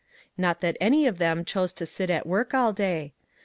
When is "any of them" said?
0.81-1.45